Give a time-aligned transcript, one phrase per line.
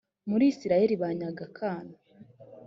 [0.29, 1.95] muri isirayeli banyaga akana